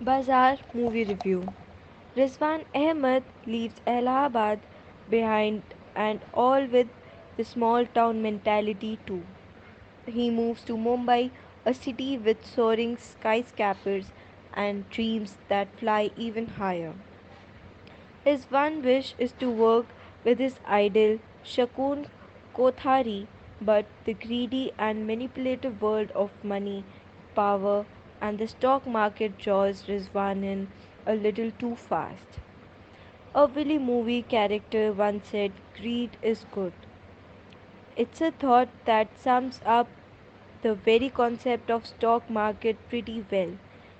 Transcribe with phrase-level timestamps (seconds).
[0.00, 1.54] Bazaar Movie Review
[2.16, 4.66] Rizwan Ahmed leaves Allahabad
[5.08, 5.62] behind
[5.94, 6.88] and all with
[7.36, 9.26] the small town mentality too.
[10.06, 11.32] He moves to Mumbai,
[11.64, 14.12] a city with soaring skyscrapers
[14.54, 16.94] and dreams that fly even higher.
[18.20, 19.92] His one wish is to work
[20.22, 22.06] with his idol Shakun
[22.54, 23.26] Kothari,
[23.60, 26.84] but the greedy and manipulative world of money,
[27.34, 27.86] power,
[28.20, 30.68] and the stock market draws Rizwan in
[31.06, 32.38] a little too fast.
[33.34, 36.72] A Willy movie character once said, Greed is good.
[37.96, 39.88] It's a thought that sums up
[40.62, 43.50] the very concept of stock market pretty well.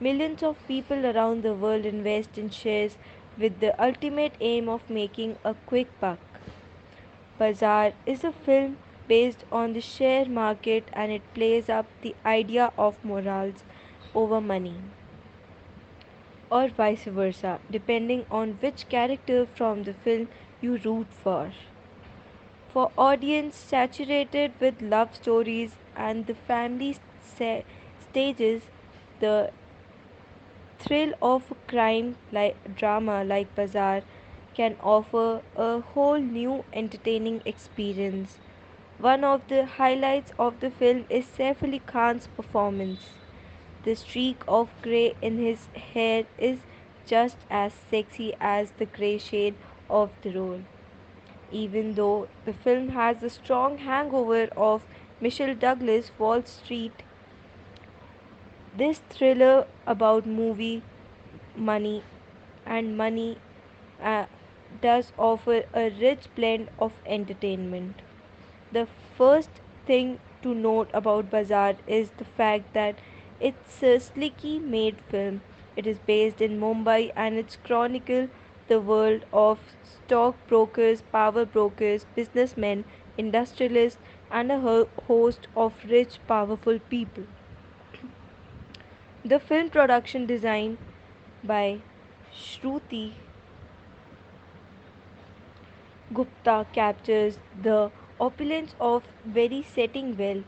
[0.00, 2.96] Millions of people around the world invest in shares
[3.38, 6.18] with the ultimate aim of making a quick buck.
[7.38, 12.72] Bazaar is a film based on the share market and it plays up the idea
[12.78, 13.64] of morals
[14.14, 14.80] over money.
[16.50, 20.28] Or vice versa depending on which character from the film
[20.60, 21.52] you root for.
[22.68, 27.64] For audience saturated with love stories and the family sta-
[27.98, 28.70] stages
[29.18, 29.52] the
[30.78, 34.02] thrill of crime like drama like bazaar
[34.54, 38.40] can offer a whole new entertaining experience.
[38.98, 43.14] One of the highlights of the film is Saif Ali Khan's performance.
[43.84, 46.60] The streak of grey in his hair is
[47.06, 49.54] just as sexy as the grey shade
[49.90, 50.60] of the role.
[51.52, 54.82] Even though the film has a strong hangover of
[55.20, 57.02] Michael Douglas' Wall Street,
[58.76, 60.82] this thriller about movie
[61.56, 62.02] money
[62.66, 63.38] and money
[64.02, 64.24] uh,
[64.80, 68.02] does offer a rich blend of entertainment.
[68.72, 68.86] The
[69.16, 69.50] first
[69.86, 72.96] thing to note about Bazaar is the fact that
[73.40, 75.40] it's a slickly made film.
[75.76, 78.28] It is based in Mumbai and it's chronicle
[78.68, 82.84] the world of stockbrokers, power brokers, businessmen,
[83.18, 84.00] industrialists,
[84.30, 87.24] and a host of rich, powerful people.
[89.24, 90.76] The film production design
[91.42, 91.80] by
[92.34, 93.14] Shruti
[96.12, 97.90] Gupta captures the
[98.20, 100.42] opulence of very setting well.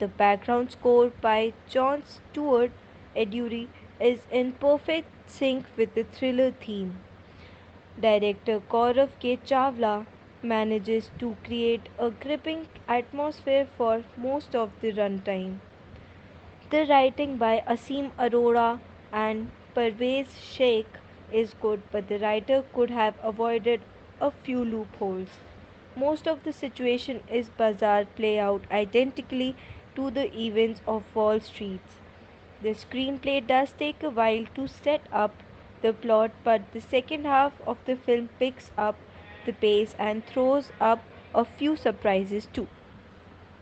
[0.00, 2.72] The background score by John Stewart
[3.14, 3.68] Eduri
[4.00, 6.96] is in perfect sync with the thriller theme.
[8.00, 9.36] Director Gaurav K.
[9.36, 10.06] Chawla
[10.42, 15.60] manages to create a gripping atmosphere for most of the runtime.
[16.70, 18.80] The writing by Asim Arora
[19.12, 20.86] and Parvez Sheikh
[21.30, 23.82] is good, but the writer could have avoided
[24.20, 25.28] a few loopholes.
[25.94, 29.54] Most of the situation is bazaar play out identically
[29.94, 31.80] to the events of Wall Street.
[32.60, 35.42] The screenplay does take a while to set up
[35.80, 39.04] the plot, but the second half of the film picks up
[39.44, 42.68] the pace and throws up a few surprises too.